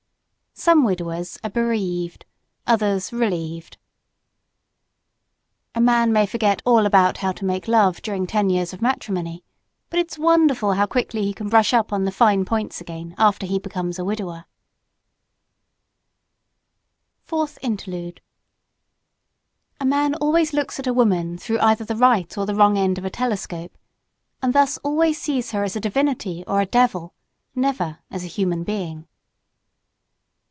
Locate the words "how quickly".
10.73-11.23